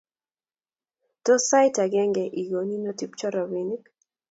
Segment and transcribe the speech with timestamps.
[1.23, 2.03] Tos, sait age
[2.41, 3.83] igoni notupche robinik?